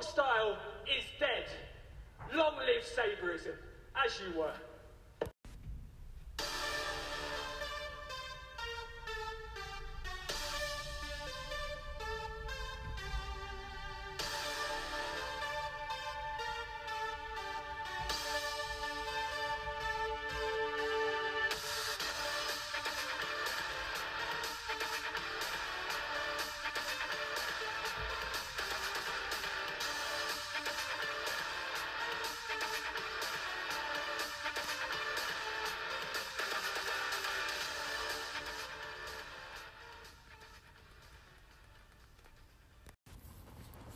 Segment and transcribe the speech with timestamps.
[0.00, 0.56] Strong style
[0.98, 1.46] is dead.
[2.34, 3.54] Long live Sabreism,
[4.04, 4.52] as you were.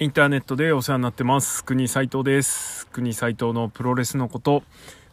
[0.01, 1.65] インターネットでお世話になってます。
[1.65, 2.87] 国斉藤です。
[2.87, 4.62] 国斉藤のプロレスのこと、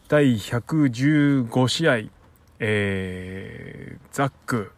[0.06, 1.96] 第115試合、
[2.60, 4.70] えー、ザック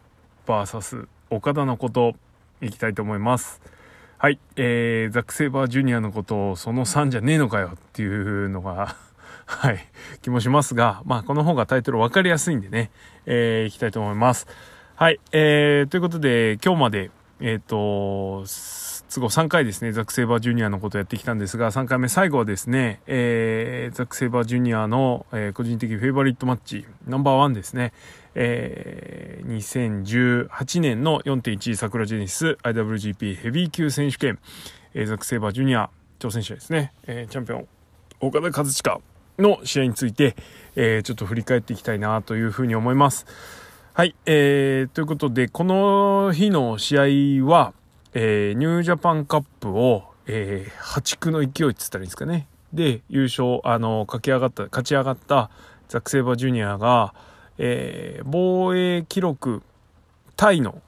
[0.47, 2.15] VS 岡田のこと、
[2.59, 3.61] いきたいと思います。
[4.17, 8.95] はい、えー、ザック・セイバージュニアのことをその3じゃねえのかよっていうのが
[9.45, 9.77] はい、
[10.23, 12.89] 気もしますが、まあ、この方がタイトル分かりやすいんでね、
[13.27, 14.47] えー、いきたいと思います。
[14.95, 18.47] はい、えー、ということで、今日まで、えっ、ー、と、
[19.09, 27.91] 都合3回ですね、ザック・セイバージュニアのことをやってきたんですが、3回目最後はですね、えー、ザック・セイバージュニアの、えー、個人的フェイバリットマッチ、ナンバーワンですね、
[28.35, 34.37] えー、2018年の4.1桜ジェニス IWGP ヘビー級選手権、
[34.93, 37.67] えー、ザック・セイバージュニア挑戦者ですね、えー、チャンピオン、
[38.19, 39.01] 岡田和親
[39.39, 40.35] の試合について、
[40.75, 43.25] えー、ちょっと振り返っていきたいなというふうに思います。
[43.93, 47.73] はい、えー、ということで、この日の試合は、
[48.13, 52.47] えー、ニュージャパンカップを、えー、破竹の勢いって言ったらいいんですかね。
[52.73, 55.49] で、優勝、あの、駆け上がった、勝ち上がった
[55.87, 57.13] ザク・セイバージュニアが、
[57.57, 59.61] えー、防衛記録
[60.35, 60.81] タイの、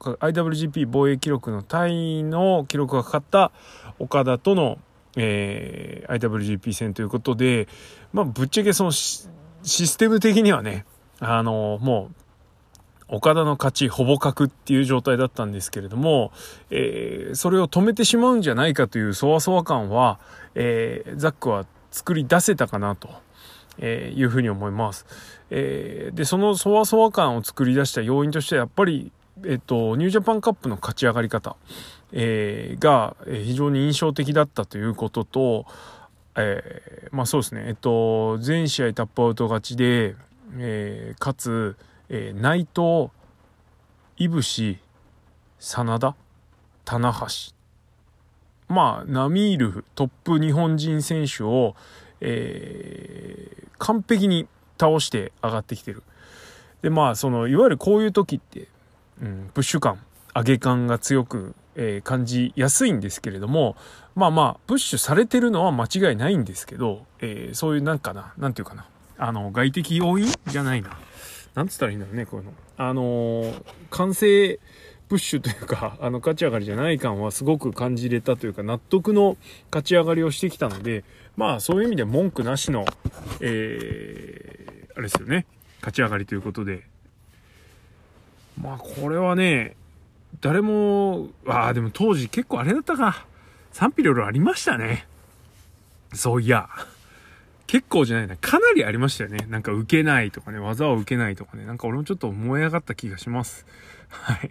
[0.00, 3.52] IWGP 防衛記録のタイの記録がかかった
[3.98, 4.78] 岡田との、
[5.16, 7.68] えー、IWGP 戦ということで、
[8.12, 9.28] まあ、ぶっちゃけそのシ
[9.62, 10.86] ステム的にはね、
[11.20, 12.14] あの、もう、
[13.12, 16.32] 岡田の勝ち、ほぼ角っていう状態だったんですけれども、
[16.70, 20.18] えー、それを止めてしまうんじゃないかというそわそわ感は、
[20.54, 23.10] えー、ザックは作り出せたかなと。
[23.78, 25.06] えー、いうふうに思います。
[25.50, 29.10] えー、で、そのそわそわ感を作り出した要因としては、やっぱり、
[29.46, 31.56] えっと、ニュージャパンカップの勝ち上がり方、
[32.12, 35.66] えー、が非常に印象的だったということと、
[36.36, 40.16] えー、まあそうですね、えっと、全試合タップアウト勝ちで、
[40.58, 41.76] えー、かつ、
[42.14, 43.10] えー、内藤、
[44.18, 44.78] いぶし、
[45.58, 46.14] 真田、
[46.84, 47.54] 棚橋。
[48.68, 51.74] まあ、ナミール、トップ日本人選手を、
[52.20, 54.46] えー、完璧に
[54.78, 56.02] 倒して上がってきてる。
[56.82, 58.68] で、まあ、その、いわゆるこういう時って、
[59.22, 59.98] うん、プッシュ感、
[60.34, 63.74] 上げ感が強く、えー、感じやすいんですけれども、
[64.14, 68.86] まあまあ、プッシュされてるのは間違いないんですけど、えー、そういうなんかな、なんていうかな、
[69.16, 70.30] あの、外的要因？
[70.46, 70.98] じゃないな。
[71.54, 72.52] なんつったらいいんだろうね、こういうの。
[72.76, 74.58] あのー、完成
[75.08, 79.36] プッシュというか、 あの、勝ち上がりじゃない感はすごく感じれたというか、納得の
[79.70, 81.04] 勝ち上がりをしてきたので、
[81.36, 82.86] まあ、そういう意味で文句なしの、
[83.40, 85.46] えー、あれですよね、
[85.80, 86.84] 勝ち上がりということで。
[88.60, 89.76] まあ、これはね、
[90.40, 93.26] 誰も、ああ、でも当時結構あれだったか。
[93.72, 95.06] 賛否両論ありましたね。
[96.14, 96.68] そういや。
[97.72, 99.46] 結構じゃないな、かなりありましたよね。
[99.48, 103.64] なんか受けないとかね、技を受けないとかね、なんか俺もちょっと燃え上がった気がします。
[104.10, 104.50] はい。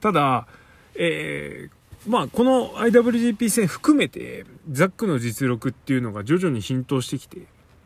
[0.00, 0.48] ただ、
[0.96, 7.42] えー、まあ、この IWGP 戦含めて、ザックの実力っていうのが徐々に浸透してきて、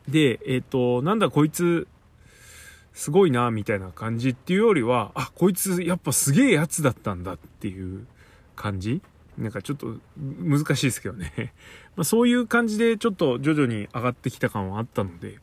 [0.07, 1.87] で、えっ、ー、と、なんだこいつ、
[2.93, 8.07] すごいな、みたいな感じっていうよりは、あ、こいつやっぱすげえやつだったんだっていう
[8.55, 9.03] 感じ
[9.37, 11.53] なんかちょっと難しいですけどね。
[11.95, 15.37] まあそういう感じでちょっと徐々に上がってきた感はあったので、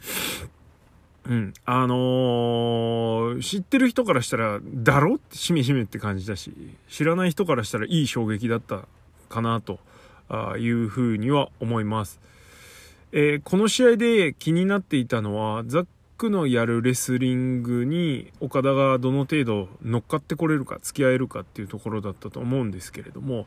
[1.28, 1.54] うん。
[1.66, 6.52] あのー、知ってる人からしたら、だろってしめしめって感じだし、
[6.88, 8.86] 知らない人からしたらいい衝撃だった
[9.28, 9.78] かなと
[10.56, 12.18] いうふうには思います。
[13.12, 15.86] えー、この試合で気になっていたのは、ザッ
[16.16, 23.46] クのやるレスリングに岡田がどの程度乗っかってこれるか付き合えるかっていうところだったと思うんですけれども、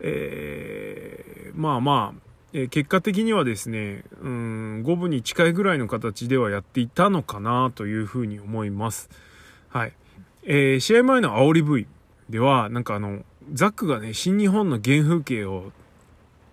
[0.00, 9.10] えー、まあまあ、え結果的にはですね、うん、五分に近いぐらいの形ではやっていたのかなというふうに思います。
[9.70, 9.92] はい。
[10.44, 11.86] えー、試合前の煽り V
[12.30, 15.72] では、なんかあの、ザックがね、新日本の原風景を、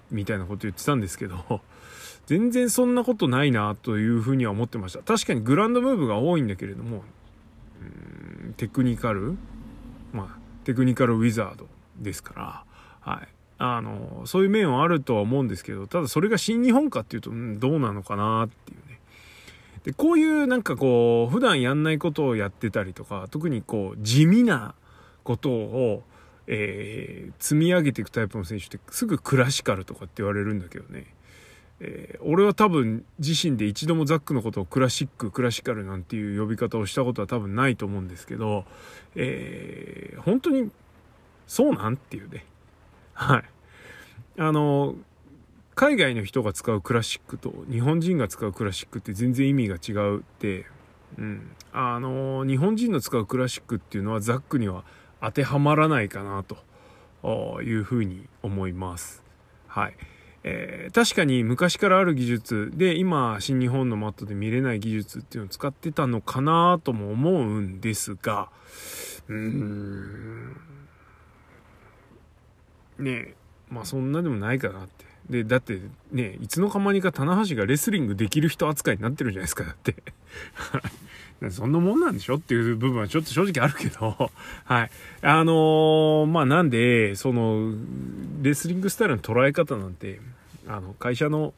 [0.09, 1.62] みたいなこと言ってたんですけど、
[2.25, 5.04] 全然そんなことないなというふうには思ってました。
[5.04, 7.04] 確かにグランドムーブが多いんだけれども、
[7.81, 9.38] うんテクニカル
[10.13, 11.68] まあ、テクニカルウィザード
[12.00, 13.27] ですから、はい。
[13.63, 19.00] あの、そういう面はあるとは思うんですけど、ただそれが新日本かっていうと、うん、どうなのかなっていうね。
[19.84, 24.74] で、こういうなんかこう、普段やんないことをやってたりとか、特にこう、地味な
[25.24, 26.04] ことを、
[26.48, 31.06] えー、積み上げていくタイプの選手ってすぐクラシカルとかって言われるんだけどね。
[31.81, 38.66] えー、俺は多分自身で一度もザックのことをクラシック、クラシカルなんていう呼び方をしたことは多分ないと思うんですけど、
[39.16, 40.72] えー、本当に
[41.46, 42.46] そうなんっていうね。
[43.13, 43.44] はい。
[44.38, 44.96] あの、
[45.75, 50.66] 海外の人が使うクラシックと日本人が使うクラシックって全然意味が違うって、
[51.18, 51.56] うん。
[51.74, 54.84] あの、日本人の使うクラシックっていうのはザックには
[55.22, 59.24] 当てはまらないかなというふうに思います。
[59.68, 59.96] はい。
[60.44, 68.50] えー、確かに昔からある技術で今新日本のマットで見れない技術っていうのを使ってたのかなとも思うんですが
[69.28, 70.57] うーん
[73.01, 73.33] ね
[73.69, 75.06] まあそんなでもないかなって。
[75.30, 75.80] で、だって
[76.12, 79.95] ね、いつの間にか棚橋がレスリングできる人扱いになってるじゃないですか、だって。
[81.50, 84.31] そんなもんなんでしょっていう部分はちょっと正直あるけど、
[84.65, 84.92] はい。
[85.21, 87.74] あのー、まあなんで、その、
[88.42, 90.19] レスリングスタイルの捉え方なんて、
[90.68, 91.54] あの、会社の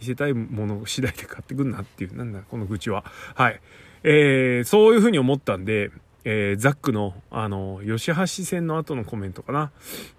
[0.00, 3.04] 見せたいもの次第で買ってくんなっていう、なんだ、この愚痴は。
[3.34, 3.60] はい。
[4.02, 5.90] えー、そういうふうに思ったんで、
[6.28, 9.70] えー、ザックの、あの、吉橋戦の後のコメントかな？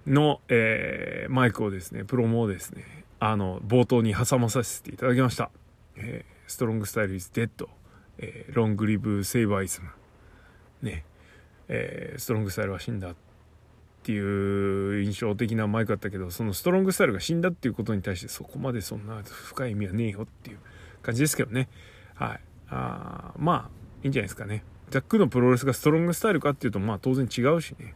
[0.08, 5.52] の、えー、マイクをですね、プロモをですね、あの、冒頭に挟まさせていただきました。
[5.98, 7.68] えー、ストロングスタイルイズデッド、
[8.20, 9.90] えー、ロングリブセイバーイズム、
[10.82, 11.04] ね、
[11.68, 13.16] えー、ストロングスタイルは死んだっ
[14.04, 20.60] ていう印象的なマイクだったけど、そのストロングスタイルが死んだっていうことに対してそこまでそんな深い意味はねえよっていう
[21.02, 21.68] 感じですけどね。
[22.16, 22.40] はい。
[22.70, 23.70] あまあ、
[24.04, 24.64] いいんじゃないですかね。
[24.90, 27.94] ザックのプロレスがストロングスタイルかっていうと、まあ当然違うしね。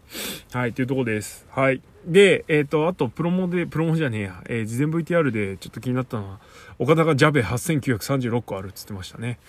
[0.51, 1.47] はい、というとこです。
[1.49, 1.81] はい。
[2.05, 6.39] で、えっ、ー、と、あと、プロモで、プロモじゃねえや、えー、事前 VTR でちょっと気になったのは、
[6.79, 9.39] 岡田がジャベ8936個あるっつってましたね。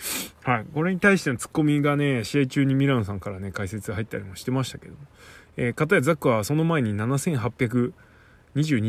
[0.44, 0.66] はい。
[0.72, 4.98] これに対してのツッコミがね、試合中にミラノさんからね、解説入ったりもしてましたけども。
[5.56, 7.92] えー、かたやザックはその前に7822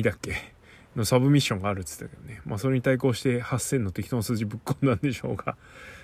[0.03, 0.53] だっけ？
[0.95, 2.41] のサブミッションがあるっつってたけどね。
[2.45, 5.55] まあそれに対抗して8000の適当な数字ぶっ込んだんでしょうが。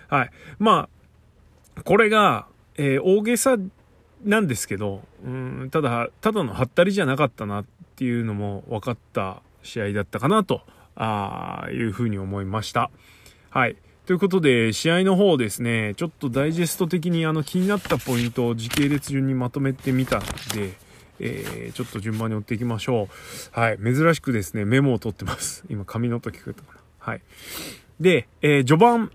[0.07, 0.31] はい。
[0.57, 0.98] まあ、
[1.83, 2.47] これが、
[2.77, 3.57] えー、大げさ
[4.23, 7.65] なんですけど、うん、ただ、ただのハったりじゃなかったなっ
[7.95, 10.61] ていうのも分かった試合だったかなと、
[10.95, 12.91] あいうふうに思いました。
[13.49, 13.77] はい。
[14.05, 20.73] ということで、試合の方ですね、ちょっとダイジェスト的にあの気になったポイントを時系列順にまとめてみたんで、
[21.19, 23.07] えー、ちょっと順番に追っていきましょ
[23.55, 23.59] う。
[23.59, 23.77] はい。
[23.77, 25.63] 珍しくですね、メモを取ってます。
[25.69, 26.79] 今、紙の音聞こえたかな。
[26.99, 27.21] はい。
[27.99, 29.11] で、えー、序盤、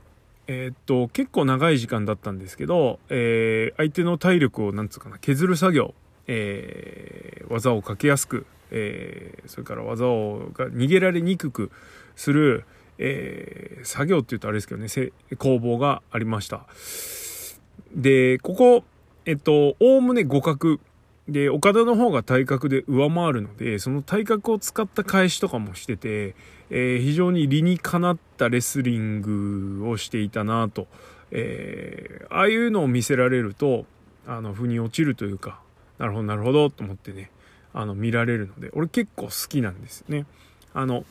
[0.47, 5.95] えー、っと、結構長い時間だったんですけど、えー、相手の体力を、なんつうかな、削る作業、
[6.27, 11.71] えー、技をかけやすく、え、それから技をが逃げられにくく
[12.17, 12.65] する、
[12.99, 14.89] え、作業って言うとあれですけどね、
[15.39, 16.67] 工房がありました。
[17.95, 18.85] で、ここ、
[19.27, 20.79] えっと、おおむね互角。
[21.29, 26.35] で、岡田の方が体格で上回るので、その体格を使った返しとかもしてて、
[26.71, 30.87] えー、非常に理にかなったレスリングをしていたなと、
[31.31, 33.87] えー、ああいうのを見せられると、
[34.27, 35.61] あの、腑に落ちるというか、
[35.99, 37.31] なるほど、なるほど、と思ってね、
[37.73, 40.27] あの、見られるので、俺結構好きなんですね。
[40.73, 41.05] あの、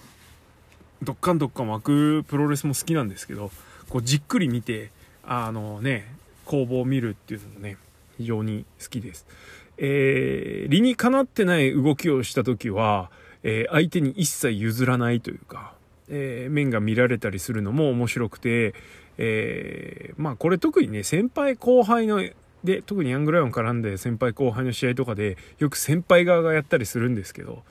[1.04, 3.52] どっかんどっかん湧くプロレスも好きなんですけど、
[3.90, 4.92] こう、じっくり見て、
[5.26, 7.78] あのね、工房を見るっていうのもね、
[8.18, 9.26] 非常に好きです。
[9.78, 13.10] えー、理にかなってない動きをした時は、
[13.44, 15.74] えー、相手に一切譲らないというか、
[16.10, 18.74] えー、面が見られたりするのも面白くて、
[19.18, 22.24] えー、まあこれ特にね、先輩後輩の、
[22.64, 27.64] で、特にヤングライオン絡んで先輩後輩の試合とかで、よく先輩側がやったりするんですけど、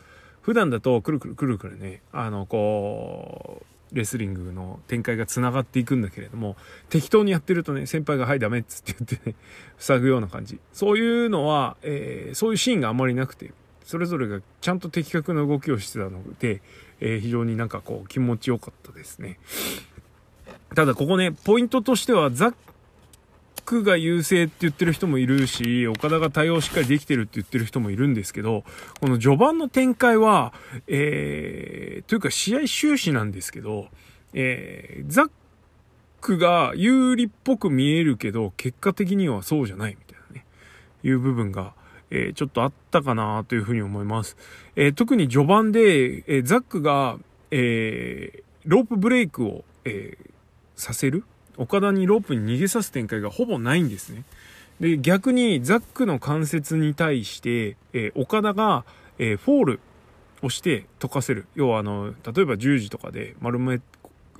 [0.43, 6.57] 普段だとくるくるくるくるね、あの、こう、レスリングの展開が繋がっていくんだけれども、
[6.89, 9.37] 適当にやってるとね、先輩がはいダメっつって言ってね、
[9.79, 10.59] 塞ぐような感じ。
[10.73, 13.53] そういうのは、えー、そういうシーンがあまりなくて、
[13.85, 16.63] それぞれがちゃんと的確な動きをしてたので、
[17.01, 19.39] えー、非常になんかこう気持ちよかったですね。
[20.75, 22.55] ただここね、ポイントとしてはザッ
[23.65, 28.65] クが優勢って言ってる人もいるし、岡田が対応しっかりできてるって言ってる人もいるんですけど、
[29.01, 30.53] この序盤の展開は、
[30.87, 33.89] えー、というか試合終始なんですけど、
[34.35, 35.31] えー、ザッ
[36.21, 40.47] クが有利っぽく見えるけど、結果的にはそうじゃないみたいなね、
[41.03, 41.75] いう部分が、
[42.13, 44.37] え、ちょっとあったかなというふうに思います。
[44.77, 47.19] え、特に序盤で、え、ザックが、
[47.51, 50.19] えロープブレイクを、え
[50.77, 51.25] させる
[51.57, 54.25] 岡田にロープに逃げさす展開がほぼないんですね。
[54.79, 58.85] で、逆にザックの関節に対して、え岡田が、
[59.19, 59.81] えフォール
[60.39, 63.81] 押して溶かせる要はあの例えば十字とかで丸め、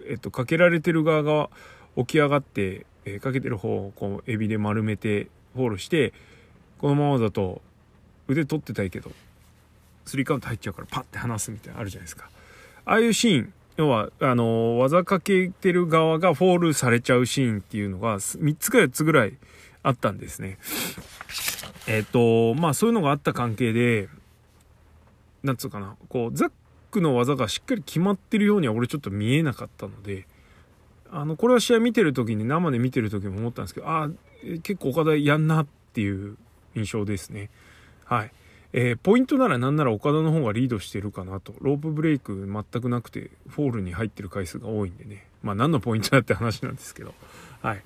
[0.09, 1.49] えっと、かけられてる側が
[1.97, 6.13] 起き上がって、え、かけてる方をこうエビで丸めてフォールして
[6.83, 7.63] このままだと
[8.27, 9.13] 腕取ってたいけど
[10.05, 12.29] スリーカウント入っちゃうからパッて離すみたいなあるじゃないですか。
[12.85, 19.39] ああいうシーン要はあの技かけてる側がフォールされちゃうシーンっていうのが3つか4つぐらい
[19.85, 20.59] あったんですね。
[21.87, 24.09] えっ、とまあそういうのがあった関係で
[25.45, 26.51] なんつうかなこうザッ
[26.91, 30.27] クの技がしっかり決まってるようには俺ちょっと見えなかったので
[31.13, 34.11] あのこれは試合見てる時に生で見てる時も思ったんですけどああ
[34.65, 36.37] 結構岡田やんなっていう
[36.75, 37.51] 印象ですね。
[38.05, 38.33] はい。
[38.75, 41.55] えー、ポイントならなんなら岡田の方がリードしてるかなと。
[41.61, 45.27] ロープブレイク全くなくてフォールに入ってる回数が多いんでね。
[45.43, 47.15] まあ何のポイントだって話なんですけど。
[47.61, 47.83] はい。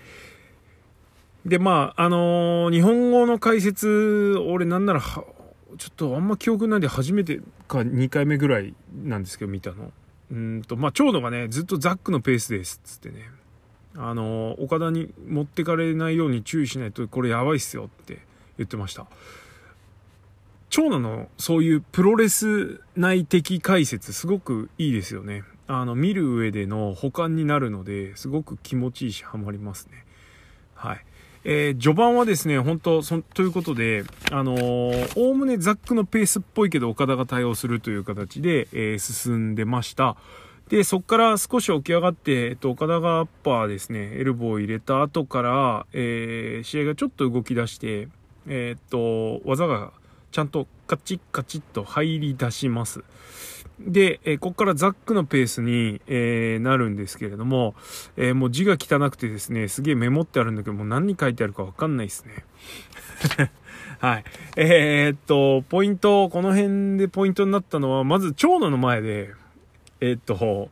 [1.45, 9.93] でまああのー、日本語の解説俺なんならちょっとあんま記憶ないで初めてか2回目ぐらいなんですけど見たの。
[10.31, 13.31] うんと、まあ、長野がね、ずっとザックのペースです、つってね。
[13.97, 18.19] あの、岡田に持ってかれないように注意しないと、これやばいっすよって
[18.59, 19.07] 言ってました。
[20.71, 25.45] 長野のそういうプロレス内的解説すごくいいですよね。
[25.69, 30.05] あの、見る上での補完になるので、すごく気持ちいいし、ハマりますね。
[30.75, 31.05] はい。
[31.49, 40.17] えー、序盤はですね、本当そということで、あのおおむねザックのペースっぽいけど岡田が対応するという形で、えー、進んでました。
[40.69, 48.09] で、そこから少し起き上がって、えっと、岡田がアッパーですね、エルボーを入れた後から、えー、試合がちょっと動き出して、
[48.47, 49.93] えー、っと、技が
[50.33, 53.03] ちゃんとカチッカチッと入り出します。
[53.79, 57.75] で、えー、ここからザックのペースに、えー、なるんですけれども、
[58.17, 62.45] えー、もう字が汚くてですね、すげえメモってあるんだけど、もう何に書いてあるかわかんないですね。
[64.01, 64.25] はい。
[64.57, 69.33] え、っと、ポイント、この辺でポイントになったのは、まず長野の前で、
[70.01, 70.71] えっと、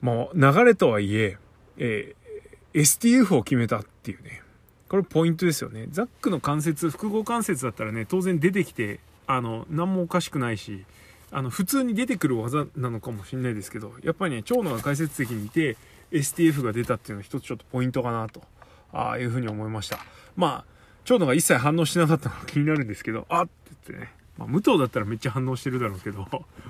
[0.00, 1.38] もう流れとはいえ、
[1.78, 4.41] えー、STF を決めたっていうね。
[4.92, 5.88] これポイントですよね。
[5.90, 10.84] ザックの関節、複合関節だったらね、当然出てきて、あの、何もおかしくないし、
[11.32, 15.78] あの普通に出てくる技なのかもしれないですけどやっぱりね長野が解説席にいて
[16.12, 18.42] STF が出たっていうのは一つちょっとポイントかなと
[18.92, 19.98] あいうふうに思いました。
[20.36, 20.72] まあ
[21.06, 23.50] 長野が一切反応しなかったのが気になるんですけどあって
[23.88, 26.28] 言ってね、まあ、武藤だったらめっちゃ反応してるだろうけど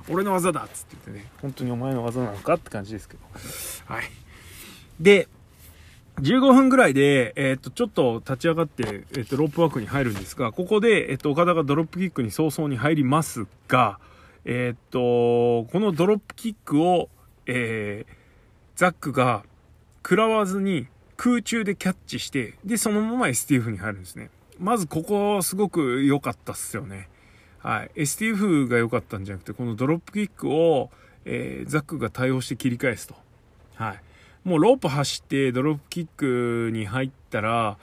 [0.08, 1.30] 俺の技だっつって言ってね。
[1.42, 3.20] 本当にお前の技なのかって感じですけど。
[3.92, 4.04] はい。
[5.00, 5.28] で
[6.22, 13.98] 15分ぐらいで、えっ、と、ちょっと立ち上がって、えっ、と、ロープワークに入るんですが、ここで、えっ、と、岡田がドロップキックに早々に入りますが、
[14.44, 17.08] え、っと、このドロップキックを、
[17.46, 18.12] えー、
[18.76, 19.44] ザックが
[20.02, 24.30] 食らわずに空中でキャッチして、で、そのまま STF に入るんですね。
[24.58, 27.08] まずここすごく良かったっすよね。
[27.58, 27.90] はい。
[27.94, 30.90] STF が良かったんじゃなくて、このドロップキックを、
[31.24, 33.14] えー、ザックが対応して切り返すと。
[33.74, 34.02] はい。
[34.44, 37.78] もうロープ走ってドロップキックに入ったら、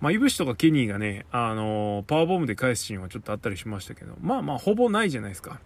[0.00, 5.60] まあ、イブシとかケニーがね、あのー、パワーボムで返すシーンはちょっとあったりしましたけど、まあまあ、ほぼないじゃないですか。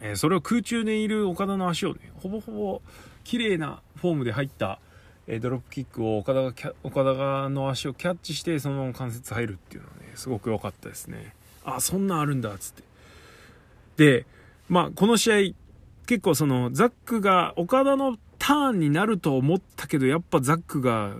[0.00, 2.82] えー、それを空中にいる岡田の足をね、ほぼほぼ
[3.24, 4.78] 綺麗なフォームで入った、
[5.26, 11.34] えー、ドロップキックを岡田が岡田がの足をキャッチして、そのまま関節入るっていうのはね、すごく良かったですね。
[11.64, 12.82] あ、そんなんあるんだ、つって。
[13.96, 14.26] で、
[14.68, 15.36] まあ、この試合、
[16.06, 18.16] 結構その、ザックが岡田の
[18.50, 21.12] ターンになると思ったけど、やっぱザックが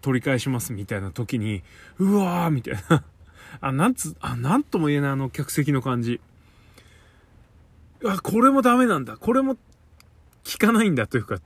[0.00, 1.62] 取り返しますみたいな時に、
[2.00, 3.04] うわーみたいな。
[3.60, 6.20] あ、なんつ、あ、なんとも言えないあの客席の感じ。
[8.04, 9.16] あ、これもダメなんだ。
[9.16, 9.60] これも効
[10.58, 11.38] かないんだというか、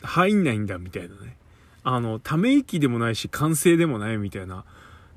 [0.00, 1.36] 入んないんだみたいなね。
[1.84, 4.64] あの、ため息でもないし、完成でもないみたいな。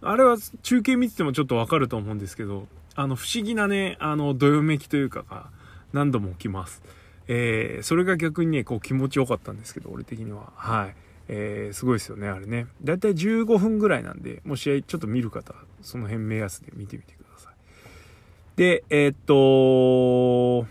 [0.02, 5.48] あれは中継見ててもちょっとわかると思うんですけど、あの、不思議なね、あの、どよめきというかが
[5.94, 6.82] 何度も起きます。
[7.28, 10.52] えー、それが逆にね、こう気持ちよかったんですけど、俺的には。
[10.56, 10.96] はい。
[11.28, 12.68] えー、すごいですよね、あれね。
[12.84, 17.54] だいたい15分ぐらいなんで、もう試合ちょっと見る方、その辺目安で見てみてください。
[18.56, 20.68] で、えー、っと、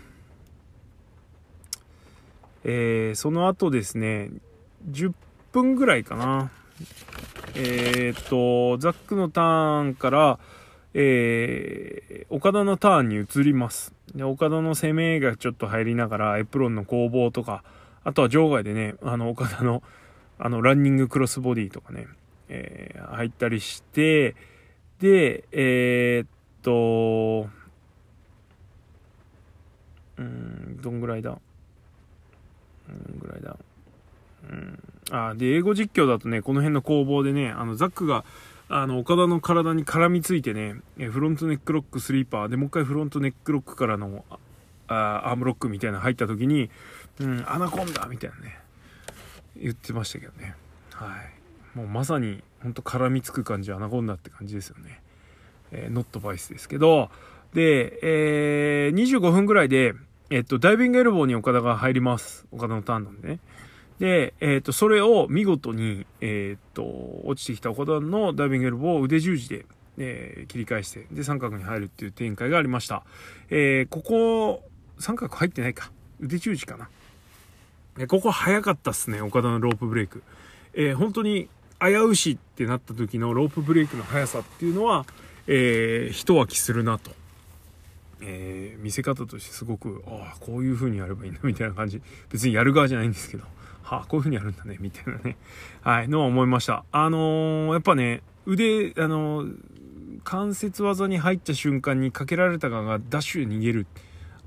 [2.63, 4.31] えー、その後ですね、
[4.89, 5.13] 10
[5.51, 6.51] 分ぐらいかな。
[7.53, 10.39] えー、っと、ザックのターンから、
[10.97, 13.93] えー、岡田のターンに移ります。
[14.15, 17.65] で、岡田の攻めがちょっと入りながら、エプロンの攻防とか、
[18.05, 19.83] あとは場外でね、あの、岡田の、
[20.39, 22.07] あの、ランニングクロスボディとかね、
[22.47, 24.37] えー、入ったりして、
[24.99, 26.27] で、えー、っ
[26.61, 27.49] と、
[30.17, 31.31] うん、どんぐらいだ？
[31.31, 31.39] ん
[33.19, 33.57] ぐらいだ？
[34.49, 34.79] うん。
[35.11, 38.23] あ、で、英語実況だとね、この辺の攻防でね、あの、ザックが、
[38.67, 44.25] あの、岡田の体に絡みついてね、フロントネックロックスリーパーで、もう一回フロントネックロックからの、
[44.87, 46.69] あアームロックみたいなの入った時に、
[47.19, 48.59] うん、アナコンダみたいなね、
[49.55, 50.55] 言ってましたけどね。
[50.93, 51.15] は
[51.75, 51.77] い。
[51.77, 55.01] もうまさに、ほんと絡みつく感じ、アナコンダって感じですよね。
[55.71, 57.09] えー、ノットバイスですけど、
[57.53, 59.93] で、えー、25分ぐらいで、
[60.29, 62.45] えっと、ダイビングエルボーに岡田が入ります。
[62.51, 63.39] 岡田のターンなんでね。
[63.99, 66.83] で、えっ、と、それを見事に、えっ、と、
[67.23, 69.65] 落ちてきた岡田のダイビングエルボーを腕十字で、
[69.97, 73.03] えー、切り返して、で、三角に入るっていう展開がありました。
[73.49, 74.63] えー、ここ、
[74.99, 75.91] 三角入ってないか。
[76.19, 76.89] 腕十字かな。
[77.97, 80.23] えここ早かったっすね、岡田のロープブレイク。
[80.73, 81.47] えー、本当に
[81.79, 85.05] 危うしってなった時のロープブレイクの速さっていうのは、
[85.47, 87.11] えー、一脇するなと。
[88.21, 92.01] えー、見せ方としてすごく、ああ、こういう風にやればいいんだみたいな感じ。
[92.29, 93.45] 別にやる側じゃないんですけど、
[93.85, 95.37] はあ、こういう風にやるんだね、みたいなね。
[95.83, 96.83] はい、のは思いました。
[96.91, 99.57] あのー、やっぱね、腕、あのー、
[100.23, 103.87] 関節技に入った瞬間にかけられた側がダッシュで逃げる。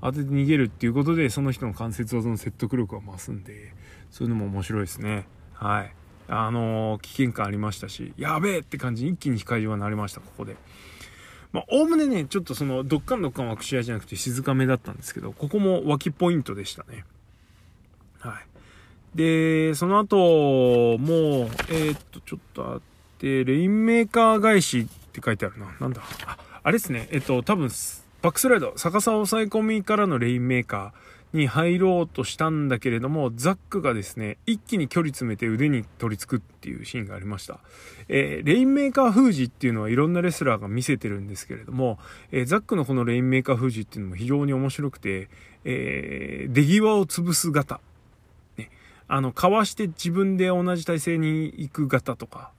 [0.01, 3.73] 当てて逃げるっていうことで、その人の関節技の説得力は増すんで、
[4.11, 5.25] そういうのも面白いですね。
[5.53, 5.95] はい。
[6.27, 10.57] あのー、危険感ありましたし、やべえって感じに一気に控えはなりました、ここで。
[11.53, 17.05] まあ、おおむねね、ちょっとその、どっかんどっかん湧く試合じゃなくて静かめだったんですけど、ここも脇ポイントでしたね。
[18.19, 18.48] はい。
[19.15, 21.17] で、その後、もう、
[21.69, 22.81] えー、っと、ちょっとあっ
[23.17, 25.67] て、レインメーカー返しって書いてあるな。
[25.79, 26.01] なんだ？
[26.25, 27.07] あ、あれですね。
[27.11, 27.69] えっと、多分、
[28.21, 31.09] バックスライド、逆さ抑え込みからのレインメーカー。
[31.31, 37.59] に入ろうとしたんだけれども、ザックがですね、一気に距離詰めて腕に取り付くっていうシーンがありました。
[38.07, 41.99] えー、レインメーカー封じっていうのはいろんなレスラーが見せてるんですけれども、
[42.31, 45.29] えー、ザックのこのレインメーカー封じっていうのも非常に面白くて、
[45.65, 47.79] えー、出際を潰す型。
[49.09, 52.51] あの、かわして自分で同じ体勢に行く型とか、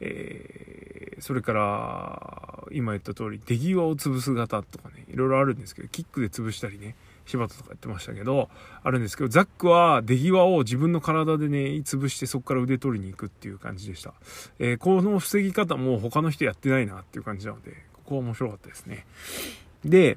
[0.00, 6.96] えー、それから、今言った通り、出際を潰す型とかね、いろいろあるんですけど、キックで潰したりね、
[7.26, 8.48] 柴田とかやってましたけど、
[8.82, 14.14] あるんですけど、ザックは出際を自分の体でね、潰してそこから腕取りに行くっていう感じでした。
[14.58, 19.04] えー、この防ぎ方も他の人やってないなっていう感じなので、ここは面白かったですね。
[19.84, 20.16] で、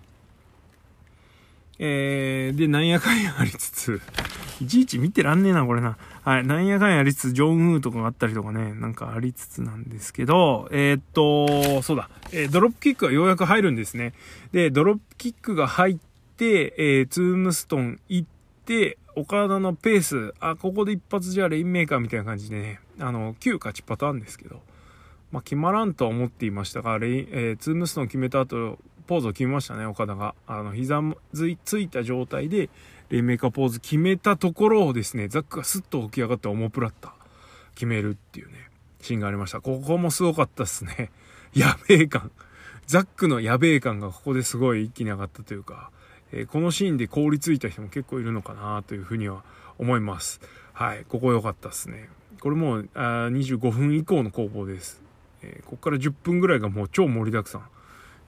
[1.79, 4.01] えー、で、なんやかんやありつつ、
[4.61, 5.97] いちいち見てらんねえな、これな。
[6.23, 14.13] はい、なんやかんやありつつ、ジョン・ウーとかがあったりとかね、なんかありつつなんですけど、えー、っと、そうだ、えー、ドロップキックがようやく入るんですね。
[14.51, 15.97] で、ドロップキックが入っ
[16.37, 18.27] て、えー、ツームストン行っ
[18.65, 24.61] て、岡田のペース、あ、ここで一発じゃレインメーカーみたいな感じでね、あの、9勝ちパターンですけど、
[25.31, 30.35] まあ、決まらんとは思っていましたが、レイン、えー、ツームストン決めた後、ポーズを決めましたね、岡田が。
[30.47, 31.01] あの、膝
[31.65, 32.69] ついた状態で、
[33.11, 37.13] レインメーカーポーズ決めたところをですね、ザックがスッと起き上がってオモプラッタ
[37.75, 38.69] 決めるっていうね、
[39.01, 39.59] シーンがありました。
[39.59, 41.11] ここもすごかったっすね。
[41.53, 42.31] やべえ感。
[42.87, 45.91] ザックのやべえ感がここですごい一気に上がったというか、
[46.31, 49.43] えー、このシーンで凍りついた人も結構いるのかなというふうには
[49.77, 50.39] 思います。
[50.71, 52.07] はい、ここ良かったっすね。
[52.39, 55.01] これもうあ25分以降の攻防です。
[55.41, 57.63] えー、ここから10分ぐらいがもう超盛りだくさん。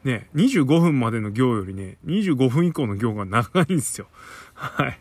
[0.03, 4.07] ね、25分までの行よりね、25分以降の行が長いんですよ。
[4.53, 4.99] はい。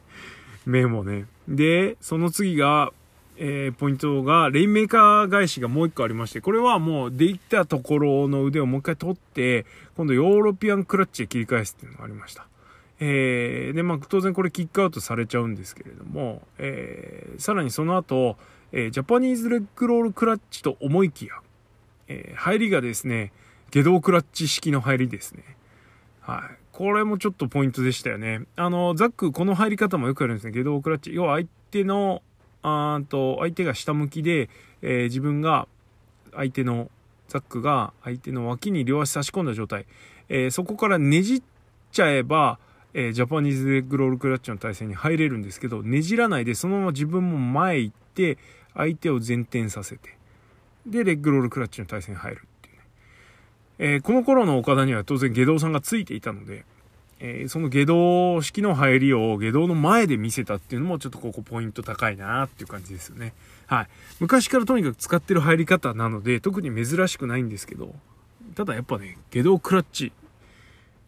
[0.67, 1.27] メモね。
[1.49, 2.93] で、その次が、
[3.37, 12.47] えー、ポイントが、レインメーカー返しがもう一個ありまして、これはもうできたところの腕をもう一回取って、今度ヨーロピアンクラッチで切り返すっていうのがありました。
[13.01, 18.37] えー、で、まあ、当然これキックアウトされちゃうんですけれども、えー、さらにその後、
[18.71, 21.35] えー、ジャパニーズレッグロールクラッチと思いきや、
[22.07, 23.33] えー、入りがですね、
[23.73, 25.57] 下道クラッチ式の入りですね。
[26.21, 26.72] はい。
[26.73, 28.43] これもちょっとポイントでしたよね。
[28.57, 30.53] あの、ザック、この入り方もよくやるんですね。
[30.53, 31.15] 下道クラッチ。
[31.15, 32.23] 要は相手の、
[32.63, 34.49] あと、相手が下向きで、
[34.81, 35.69] えー、自分が、
[36.35, 36.91] 相手の、
[37.29, 39.87] ザックが相手の脇に両足差し込んだ状態。
[40.29, 41.43] えー、そこからねじっ
[41.91, 42.59] ちゃえば、
[42.95, 48.39] えー、ジャパニーズレッグロールクラッチの体勢に入れるんですけど、ねじらないでそのまま自分も前行って、
[48.75, 50.17] 相手を前転させて、
[50.87, 52.49] で、レッグロールクラッチの体勢に入る。
[53.85, 56.65] えー、この頃の岡田には当然下道さんがついていたので、
[57.19, 63.35] えー、その下道式の入りを下道の前で見せたっていうのもちょっとここポイント高いなっていう感じですよね。
[63.67, 63.89] はい。
[64.21, 67.93] 昔からとにかく使ってる入り方なので、特に珍しくないんですけど、
[68.55, 70.13] ただやっぱね、下道クラッチ、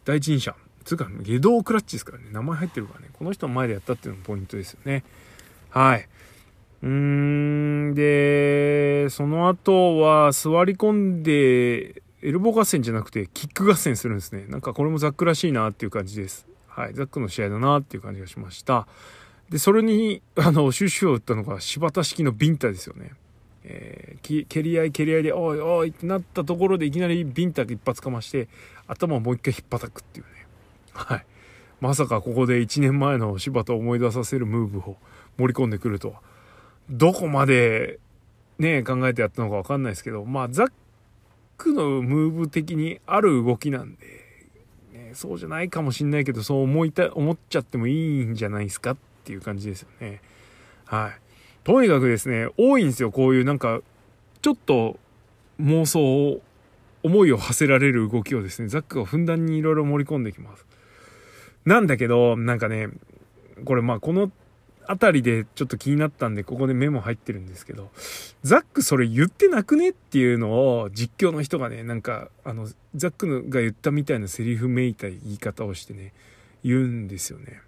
[0.04, 5.04] 第一人者、つうか、下道クラッチですからね、名前入ってるからね、この人の前でやったっていうのもポイントですよね。
[5.70, 6.08] はい。
[6.82, 14.46] うーん、で、その後は座り込んで、エルボー合戦じゃなくてキック合戦するんですね。
[14.48, 16.46] なんかこれもザックらしいなっていう感じです。
[16.68, 16.94] はい。
[16.94, 18.88] ザックの試合だなっていう感じがしました。
[19.50, 23.12] で、それに、あの、収集を打ったのが柴田式のビンタですよね。
[23.64, 28.48] えー、蹴り合い蹴り合いで、おいおいってなったところでいきなりビンタ一発かまして、
[28.86, 30.46] 頭をもう一回引っ叩くっていうね。
[30.94, 31.26] はい。
[31.82, 34.96] まさかここで1年前の柴田を思い出させるムーブを
[35.36, 36.22] 盛り込んでくるとは。
[36.88, 38.00] どこまで
[38.58, 40.72] ね、考えてやったのかわかんないですけど、まあ、ザッ
[41.56, 44.06] クのムーブ的にある動きなんで、
[44.92, 50.20] ね、そうじゃないかもしんないけど、そう思いた、思っちゃってもいいんじゃないですかっていう感じですよね。
[50.84, 51.20] はい。
[51.64, 53.80] とにかくですね、多いんですよ、こういうなんか、
[54.42, 54.98] ちょっと
[55.60, 56.42] 妄想を、
[57.02, 60.66] 思いを馳せられる動きをですね、ザックがふんだんにいろいろ盛り込んできます。
[61.64, 62.88] なんだけど、なんかね、
[63.64, 64.30] これまあこの
[64.86, 67.90] あたりでちょっと気になったんで、ここでメモ入ってるんですけど、
[68.42, 76.12] ザックそれ言ってなくねっていうのを実況の人がね、なんか、あの、ザックが言ったみたいなセリフめいた言い方をしてね、
[76.62, 77.60] 言うんですよね。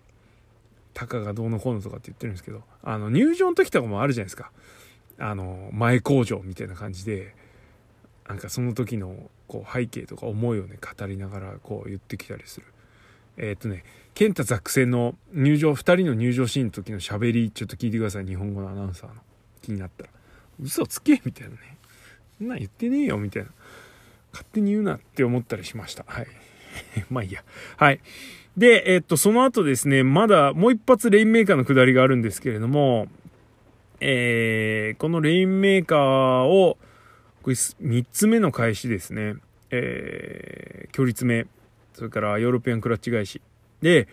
[0.94, 4.50] タカがどうのこうのとかって言ってるんですけど、あの、入場の時とかもあるじゃないですか。
[5.18, 7.34] あの、前工場みたいな感じで、
[8.28, 12.66] なんかその時のこう背景とか思いをね、語りながらこう言ってきたりする。
[13.36, 18.26] えー、っとね、ケンタザック戦の入場、2人の入場シーンの時の喋り、ちょっと聞いてください。
[18.26, 19.20] 日本語のアナウンサーの。
[19.62, 20.10] 気になったら。
[20.62, 21.58] 嘘つけみたいなね。
[22.38, 23.50] そんなん言ってねえよ、みたいな。
[24.32, 26.04] 勝手に言うなって思ったりしました。
[26.06, 26.26] はい。
[27.10, 27.44] まあいいや。
[27.76, 28.00] はい。
[28.56, 33.08] で、え、っと、その後ですね、まだもう一発レインメーカーの下りがあるんですけれども、
[34.00, 36.78] えー、このレインメーカーを、
[37.42, 39.34] これ3つ目の返しですね。
[39.70, 41.46] えー、距離詰め。
[41.96, 43.40] それからヨーロピアンクラッチ返し。
[43.80, 44.06] で、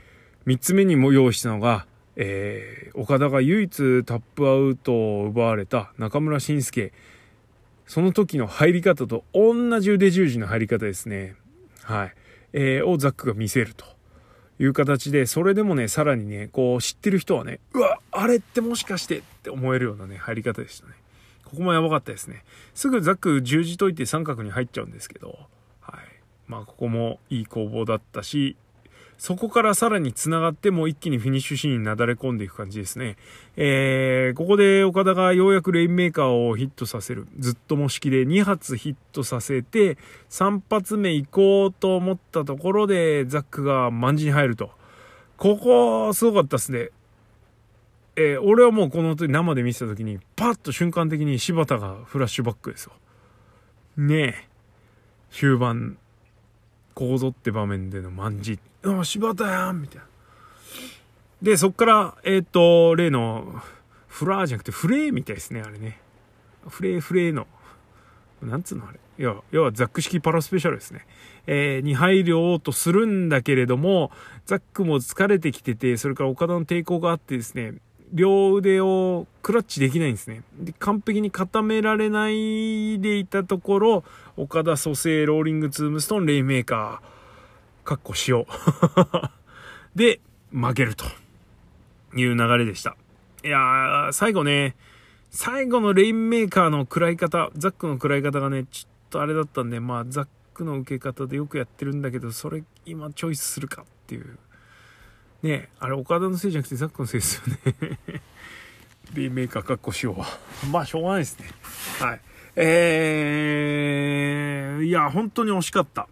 [0.47, 6.93] 3つ目にも用意したのが、えー、岡田が唯一タップアウトを奪われた中村慎介。
[7.85, 11.35] その時の入り方と同じ腕十字の入り方ですね。
[11.81, 12.13] はい。
[12.53, 13.83] えー、をザックが見せると
[14.59, 20.93] いう形で、それでもね、さらにね、こう知ってる人はね、うわ、あれってもしかしてって思えるようなね、入り方でしたね。
[21.43, 22.45] ここもやばかったですね。
[22.73, 25.37] すぐザック十字解いて三角に入っちゃうんですけど、
[26.53, 28.55] まあここもいい攻防だったし、
[29.17, 33.17] そこからさらに繋がってもう一気にフィニッシュシーンになだれ込んでいく感じですね。
[33.55, 37.27] えー、ここで岡田がようやくレインメーカーをヒットさせる。
[37.39, 39.97] ずっとも式で2発ヒットさせて、
[40.29, 44.69] 3発目行こうと思ったところでザックが万事に入ると。
[45.37, 46.89] ここ、すごかったですね。
[48.15, 52.93] えー、俺はもうこの生で見せた時に、パッと瞬間的に柴田がフラッシュバックですよ。
[53.97, 54.53] ねえ。
[55.33, 55.97] 終盤
[56.93, 58.59] ここぞって場面での万事。
[58.83, 60.05] あ、柴田やんみたいな。
[61.41, 63.61] で、そっから、えっ、ー、と、例の、
[64.07, 65.99] フラーじゃなくてフレーみたいですね、あれね。
[66.67, 67.47] フレーフレーの、
[68.41, 68.99] なんつうのあれ。
[69.17, 71.05] 要は、要はザック式パラスペシャルですね。
[71.47, 74.11] えー、に入ろうとするんだけれども、
[74.45, 77.73] ザックも疲れてきてて、それから岡田の抵抗があってですね、
[78.13, 80.43] 両腕をクラッチできないんですね。
[80.59, 84.03] で完璧に固められないでいたところ、
[84.37, 88.45] 岡田蘇生ローリングツームストーンレイメーカー、かっこ塩。
[89.95, 90.21] で、
[90.51, 91.05] 負けると
[92.15, 92.95] いう流れでした。
[93.43, 94.75] いやー、最後ね、
[95.31, 104.37] 最後のレインメーカーの食らい方、ザックの食らい方がね、ちょっとあれだったんで、まあ、ザックの受け方でよくやってるんだけど、それ今チョイスするかっていう
[105.43, 107.55] ねあれ岡田のせいじゃなくてザックのせいですよね。
[109.13, 110.19] でメーカーかっこしよう。
[110.19, 110.25] は
[110.71, 111.47] まあしょうがないですね。
[111.99, 112.21] はい。
[112.55, 116.07] えー、いや本当に惜しかった。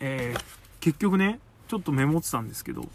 [0.00, 0.42] えー、
[0.80, 1.38] 結局ね
[1.68, 2.88] ちょっとメモってたんですけど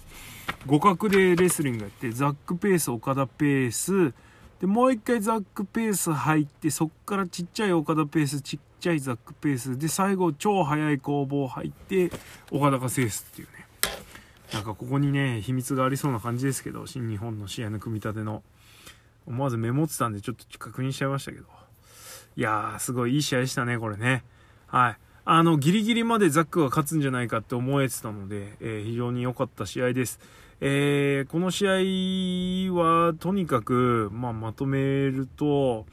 [0.65, 4.13] 互角でレスリングやってザックペース岡田ペース。
[4.59, 9.77] でもう一回ザックペース入ってそっからちっちゃい岡田ペースちっちゃいザックペース。
[9.77, 12.11] で最後超速い攻防入って
[12.51, 13.54] 岡田が制すっていうね
[14.53, 18.43] なんかここにね、秘密がありそうな感じですけど、新日本の試合の組み立ての。
[19.27, 21.45] 思わずメモってたんでちょっと確認しちゃいましたけど。
[22.35, 24.23] いやー、すごいいい試合でしたね、これね。
[24.67, 24.97] はい。
[25.25, 30.19] あの、ギリギリまでザックが勝つんじゃないかって思えてたので、えー、非常に良かった試合です。
[30.61, 31.67] えー、この試
[32.69, 35.87] 合は、とにかく、まあ、まとめると、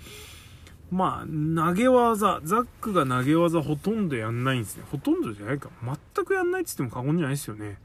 [0.90, 4.84] まあ、投げ技、ザックが投げ技ほとんどやんないんですね。
[4.92, 5.70] ほとんどじゃないか。
[5.82, 7.78] 全くやんないって言っても過言じゃないですよね。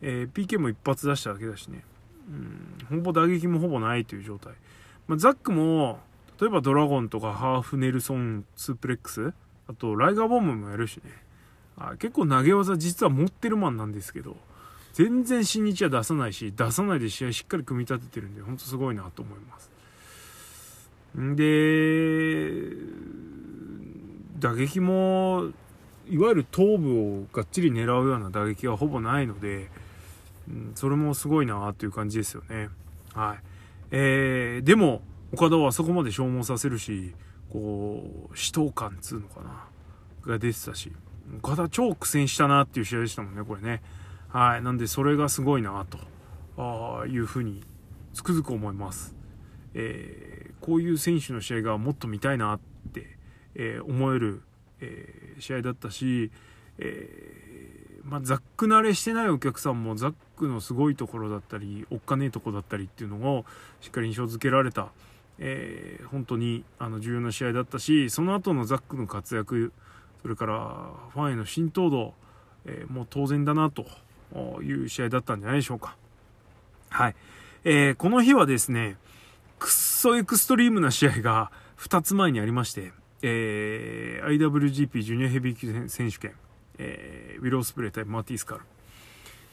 [0.00, 1.82] えー、PK も一発出しただけだしね、
[2.90, 4.54] うん、ほぼ打撃もほぼないという状態。
[5.06, 6.00] まあ、ザックも、
[6.40, 9.32] 例えばドラゴンとかハーフネルソンスープレックス、
[9.66, 11.10] あとライガーボムもやるしね、
[11.76, 14.36] あ結構投げ技実は持ってるマンなんですけど、
[14.92, 19.70] 全然新日は出さないし、出さないで試合しっかり組み立ててるんで、ほんとすごいなと思います。
[21.16, 22.72] で、
[24.38, 25.50] 打撃も、
[26.08, 29.70] いわゆる頭部をがっちり狙うような打撃はほぼないので、
[30.48, 32.68] うん、それもすごいなっていう感じですよね。
[33.14, 33.38] はい。
[33.90, 37.14] えー、でも、岡田はそこまで消耗させるし、
[37.50, 39.66] こう、死闘感つうのかな、
[40.26, 40.92] が出てたし、
[41.38, 43.82] 岡田超苦戦したなっていう試合でしたもんね、これね。
[44.28, 44.62] はい。
[44.62, 45.98] なんで、それがすごいな、と
[46.56, 47.62] あいうふうに、
[48.14, 49.14] つくづく思います。
[49.74, 52.60] えーこういう選手の試合がもっと見たいなっ
[52.92, 53.16] て、
[53.54, 54.42] えー思える、
[54.80, 56.32] えー試合だったし、
[56.78, 63.44] えーまあ、ザック慣れしてないお客さんもザックのすごいところだったりおっかねえところだったりっていうのを
[63.80, 64.88] しっかり印象付けられた、
[65.38, 69.72] えー本当にあの重要な試合だったしその後のザックの活躍
[70.22, 72.14] それからファンへの浸透度、
[72.66, 73.86] えーもう当然だなと
[74.62, 75.96] いう試合だったんじゃないでしょうか。
[76.90, 77.16] はい。
[77.64, 78.96] えーこの日はですね、
[79.58, 82.92] くっそエクストリームな試合が2つ前にありまして、
[83.22, 86.32] えー IWGP ジュニアヘビー級選手権、
[86.78, 88.62] えーウィロースプレー対マーティー・スカル。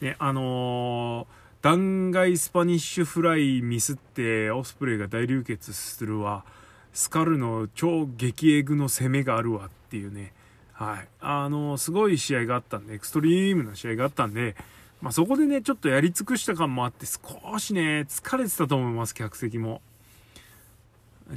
[0.02, 6.46] ね、あのー弾丸スパニッシュフライミスってオスプレイが大流血するわ。
[6.94, 10.32] スカルの超激エグの攻めがあるわっていうね。
[10.74, 11.08] はい。
[11.22, 14.56] あのすごい試合があったんでエクストリームな試合があったんで、
[15.02, 19.82] まあ、そこでねちょっとやり尽くした感もあって少しね疲れてたと思います客席も。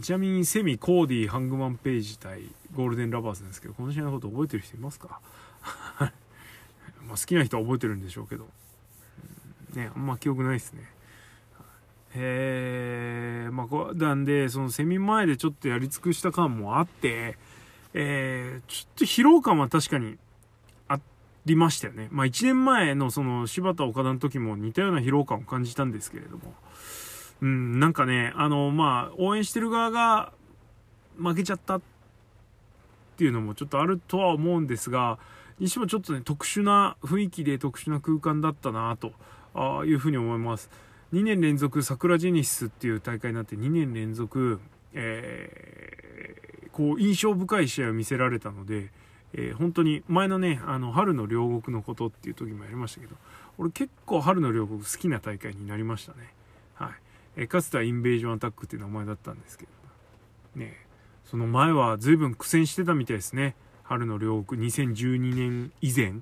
[0.02, 2.42] ちなみにセミコーディハングマンページ対
[2.74, 5.20] ゴールデンラバーズなんですけどこの試合のこと覚えてる人いますか？
[7.06, 8.48] まあ好きな人は覚えてるんでしょうけど
[9.74, 10.82] ね、あんま記憶ないですね。
[12.14, 17.36] え、まあ、こなんで、そのセミ前でちょっとやり尽くした感もあって、
[17.94, 20.16] えー、ちょっと疲労感は確かに
[20.88, 21.00] あ
[21.44, 22.08] りましたよね。
[22.10, 26.54] まあ、1年前のその柴田岡田の時も似たような疲労感を感じたんですけれども、
[27.42, 30.32] うん、なんかね、あの、まあ、応援してる側が
[31.18, 31.82] 負けちゃったっ
[33.16, 35.18] ていうのもちょっとあるとは思うんですが、
[35.58, 39.12] にしてもちょっとね、特殊な雰囲気で特殊な空間だったなと。
[39.54, 40.70] あいうふうに思います。
[41.12, 44.60] 2年連続桜ジェニスっていう大会になって2年連続、
[44.92, 48.92] えーこう印象深い試合を見せられたので、
[49.32, 53.16] えー本当に前のねあの春の両国のことっていう時もやりましたけど
[53.56, 56.32] 俺結構春の両国好きな大会になりましたね。
[56.74, 56.90] はい、
[57.36, 59.66] えかつてはインベージョンアタックっていう名前だったんですけ
[60.54, 60.76] どね
[61.24, 63.56] その前は随分苦戦してたみたいですね。
[63.88, 66.16] 春の両国2012年以前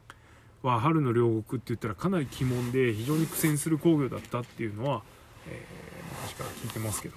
[0.62, 5.02] は春の両国って言ったらかなり鬼門で非常に苦戦する工業だったっていうのは、
[5.48, 5.86] えー
[6.18, 7.16] 昔から聞いてますけど。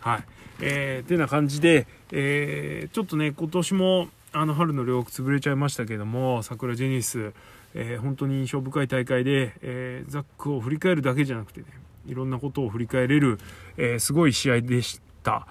[0.00, 0.24] はい。
[0.60, 7.32] えー、てな感じで、えーちょっとね今年もあの春の両国潰れちゃいましたけども桜ジェニス、
[7.74, 11.66] えー本当に印象深い大会で、えーザックを振り返るだけじゃなくてね
[12.06, 13.38] いろんなことを振り返れる、
[13.78, 15.46] えーすごい試合でした。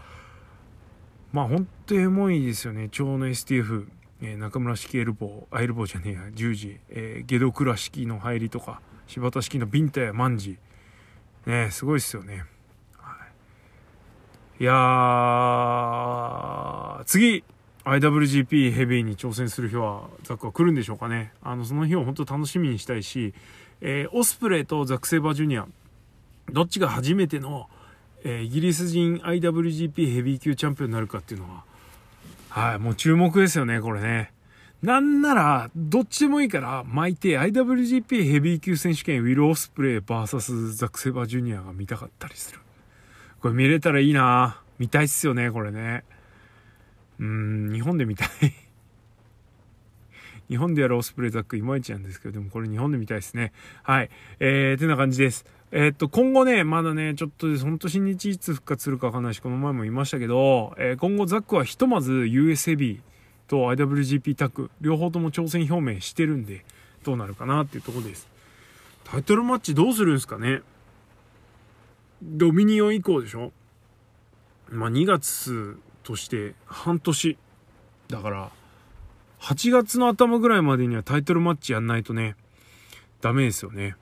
[1.34, 3.88] まあ本当にエモいですよね超の STF
[4.33, 10.57] え中村式エルボー、あエルボーじゃねえや、十字、えー、ゲドクラ式の入りとか、柴田式のビンタやマンジ。
[11.45, 12.45] ねすごいっすよね。
[12.97, 13.17] は
[14.59, 17.43] い、いやー、次、
[17.85, 21.33] IWGP ヘビーに挑戦する日は、ザックは来るんでしょうかね。
[21.43, 23.33] あの、その日を本当楽しみにしたいし、
[23.81, 25.67] えーオスプレイとザック・セイバージュニア、
[26.51, 27.69] どっちが初めての、
[28.23, 31.63] えイギリス人 IWGP ヘビー級チャンピオンになるかっていうのは、
[32.55, 34.31] はい、もう注目ですよね、これね。
[34.81, 42.61] なんなら、どっちでもいいから、巻いて IWGP ヘビー級選手権ウィル・オスプレイ VS ザック・セバージュニアが見たかったりする。
[43.41, 46.05] これ見れたらいいな見たいっすよね、これね。
[47.19, 48.29] うーん、日本で見たい。
[50.47, 53.51] 日本でやるオスプレイザックいまいちなんですけど、でもこれ日本で見たいですね。
[53.83, 54.09] はい。
[54.39, 55.45] えー、てな感じです。
[55.77, 63.01] えっと、今後ね、まだね、ちょっとです、ほんと新日いつ復活するかわかんないし、この前も言いましたけど、えー今後ザックはひとまず USB
[63.49, 66.63] と IWGP タッグ、両方とも挑戦表明してるんで、
[67.03, 68.29] どうなるかなっていうとこです。
[69.03, 70.61] タイトルマッチどうするんすかね？
[72.23, 73.51] ドミニオン以降でしょ？
[74.69, 77.38] まあ2月として半年。
[78.07, 78.49] だから、
[79.41, 82.38] 8月の頭ぐらいまでにはタイトルマッチやんないとね、
[83.19, 83.97] ダメですよね。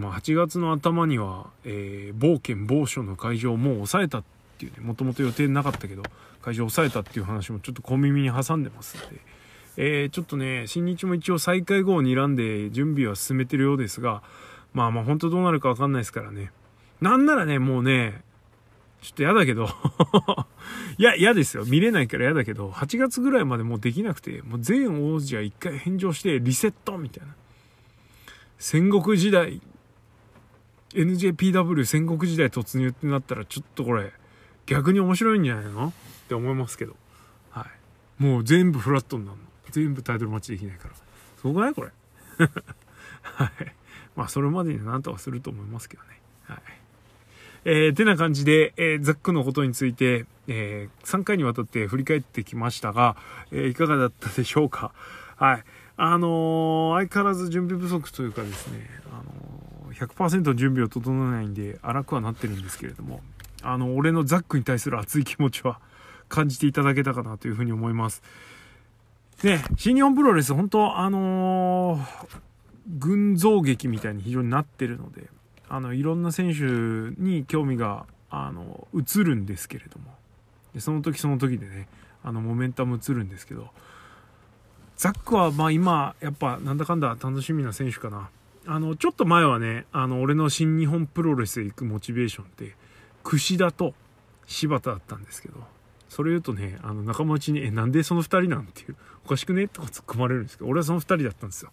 [0.00, 4.24] まあ、8月の頭には、えー、冒険某所の会場をもう抑えたっ
[4.58, 6.02] ていうね、もともと予定なかったけど、
[6.42, 9.20] 会場を抑えたっていう話もちょっと小耳に挟んでますので、
[9.76, 14.22] えーちょっとね、新日も一応再開後を睨んで準備は進めてるようですが、
[14.72, 16.50] まあまあ本当どうなるかわかんないですからね。
[17.00, 18.22] なんならね、もうね、
[19.02, 19.68] ちょっと嫌だけど、
[20.98, 21.64] い や、嫌ですよ。
[21.64, 27.34] 見れないから嫌だけど、8月ぐらいまでもうできなくて、もう全王者一回返上してリセットみたいな。
[28.58, 29.62] 戦国時代、
[30.94, 34.12] NJPW 戦国時代突入ってなったら、ちょっとこれ、
[34.66, 35.88] 逆に面白いんじゃないの？
[35.88, 35.92] っ
[36.28, 36.96] て思いますけど。
[37.50, 37.66] は
[38.18, 38.22] い。
[38.22, 39.44] もう全部フラットになるの。
[39.70, 40.94] 全部タイトルマッチできないから。
[40.94, 41.02] す
[41.42, 41.90] ごくないこれ？
[43.22, 43.50] はい。
[44.16, 46.20] まあ、それまでになんとかすると思いますけどね。
[46.44, 46.58] はい。
[47.64, 53.16] えー、てな感じで、えーザックのことについて、えー3回にわたって振り返ってきましたが、
[53.52, 54.92] えーいかがだったでしょうか？
[55.36, 55.64] はい。
[55.96, 59.49] あのー相変わらず準備不足というかですね、あのー
[60.00, 63.20] 100%準備を整えないんで荒くはなってるんですけれども、
[63.62, 65.80] あの、俺のザックに対する熱い気持ちは
[66.28, 68.22] 感じていただけたかなというふうに思います。
[69.42, 72.50] ね、新日本プロレス、本当あのー
[72.98, 75.28] 群像劇みたいに非常になってるので、
[75.68, 76.62] あの、いろんな選手
[77.22, 80.14] に興味が、あの、移るんですけれども、
[80.74, 81.88] でその時その時でね、
[82.24, 83.68] あの、モメンタム移るんですけど、
[84.96, 88.28] ザックはまあ今、やっぱなんだかんだ楽しみな選手かな。
[88.72, 92.76] あの、ちょっと前はね、あの、俺の新日本プロレスへ行くモチベーションって、
[93.24, 93.94] 櫛田と
[94.46, 95.56] 柴田だったんですけど、
[96.08, 99.66] それ言うとね、あの、仲間内に、え、なんでその二人なんていう、おかしくね？
[99.66, 101.72] とか突っ込まれるんですけど、俺はその二人だったんですよ。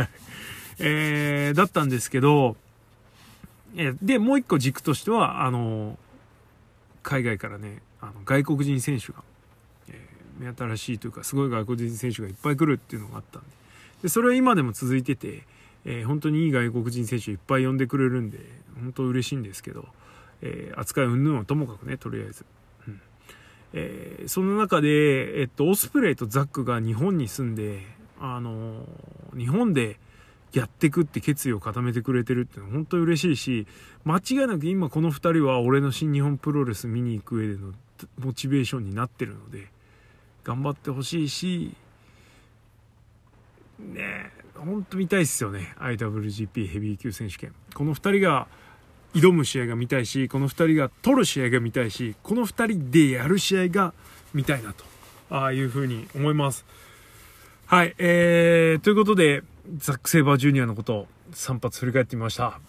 [0.80, 2.56] えー、だったんですけど、
[3.76, 5.98] えで、もう一個軸としては、あの、
[7.02, 9.22] 海外からね、あの外国人選手が、
[9.88, 13.48] えー目新しいというか、すごい外国人選手がいっぱい来るっていうのがあったんで、
[14.04, 15.46] でそれは今でも続いてて、
[15.84, 18.38] えー本当にいい外国人選手いっぱい呼んでくれるんで、
[18.80, 19.86] 本当嬉しいんですけど、
[20.42, 22.44] えー扱い云々はともかくね、とりあえず。
[22.88, 23.00] うん
[23.72, 27.82] えーその中で、えっと、オスプレイとザックが日本に住んで、
[28.20, 28.86] あの
[29.36, 29.98] 日本で
[30.52, 33.66] やってくって決意を固めてくれてるってのは本当に嬉しいし、
[34.04, 37.72] 間違いなく今この2人は俺の新日本プロレス見に行く上での
[38.18, 39.66] モチベーションになってるので、
[40.44, 41.74] 頑張ってほしいし、
[43.80, 45.74] ねえ、本当見たいっすよね。
[45.78, 47.54] IWGP ヘビー級選手権。
[47.74, 48.46] この2人が
[49.14, 53.94] 挑む試合が見たいし、この2人が取る試合が見たいし、この2人でやる試合が
[54.32, 54.84] 見たいなと、
[55.30, 56.64] ああいうふうに思います。
[57.66, 59.42] はい、えー、ということで、
[59.78, 62.60] ザック・セイバージュニアのことを3発振り返ってみました。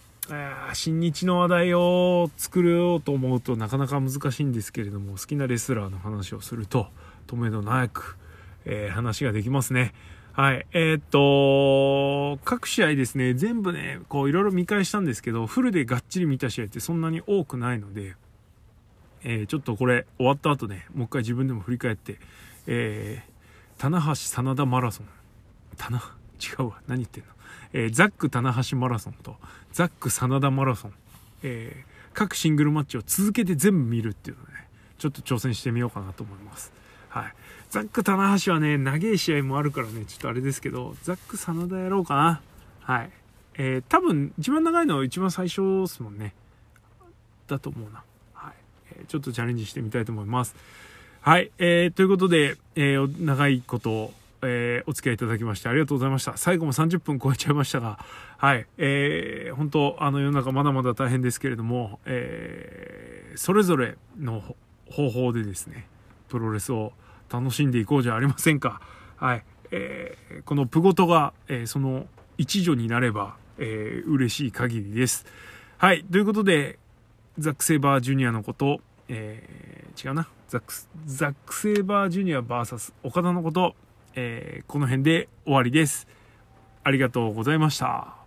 [0.73, 6.87] 新日の話題を作ろうと思うとなかなか難しいんですけれども、好きなレスラーの話をすると、
[7.27, 8.17] 止めどなく、
[8.65, 9.93] えー話ができますね。
[10.35, 10.67] はい。
[10.73, 18.15] えーっと、各試合ですね、全部ね、こういろいろ見返したんですけど、フルでがっちり見た試合ってそんなに多くないので、
[19.23, 22.19] えーちょっとこれ終わった後ね、もう一回自分でも振り返って、
[22.67, 25.05] えー、棚橋真田マラソン。
[25.77, 26.81] 棚、違うわ。
[26.85, 27.29] 何言ってんの？
[27.71, 29.37] えーザック棚橋マラソンと、
[29.71, 30.93] ザック真田マラソン。
[31.43, 34.67] えー各シングルマッチを続けて全部見るっていうのね、
[34.97, 36.71] ちょっと挑戦してみようかなと思います。
[37.19, 37.33] はい。
[37.69, 42.41] ザック棚橋はね、長い試合もあるからね、ちょっとあれですけど、ザック真田やろうかな。
[42.81, 43.09] はい。
[43.57, 46.33] えー多分、一番長いのは一番最初ですもんね。
[47.47, 48.03] だと思うな。
[48.33, 48.53] はい。
[48.97, 50.55] えーちょっとチャレンジしてみたいと思います。
[51.21, 51.51] はい。
[51.57, 56.35] えーということで、えー長いこと、えーお付き合いいただきましてありがとうございました。
[56.35, 57.97] 最後も30分超えちゃいましたが、
[58.37, 58.67] はい。
[58.77, 64.43] えー本当、あの世の中まだまだ大変ですけれども、えーそれぞれの
[64.89, 65.87] 方法でですね、
[66.29, 66.93] プロレスを
[67.31, 68.81] 楽しんでいこうじゃありませんか。
[69.17, 69.43] はい。
[69.71, 72.05] えーこのプゴトが、えーその
[72.37, 75.25] 一助になれば、えー嬉しい限りです。
[75.77, 76.03] はい。
[76.03, 76.77] ということで、
[77.37, 80.27] ザック・セイバージュニアのこと、えー違うな。
[80.49, 80.73] ザック、
[81.05, 83.75] ザック・セイバージュニア VS 岡田のこと、
[84.15, 86.07] えーこの辺で終わりです。
[86.83, 88.24] ありがとうございました。